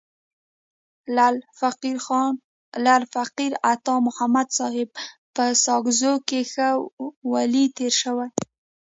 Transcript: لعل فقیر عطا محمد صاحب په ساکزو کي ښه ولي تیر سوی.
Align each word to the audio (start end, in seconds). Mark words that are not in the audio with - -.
لعل 2.83 3.03
فقیر 3.19 3.51
عطا 3.71 3.95
محمد 4.07 4.47
صاحب 4.57 4.89
په 5.35 5.43
ساکزو 5.65 6.13
کي 6.27 6.41
ښه 6.51 6.69
ولي 7.31 7.65
تیر 7.77 7.93
سوی. 8.03 8.27